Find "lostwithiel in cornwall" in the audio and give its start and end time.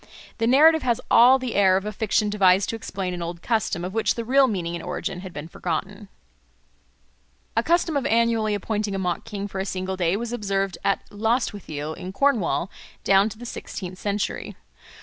11.11-12.71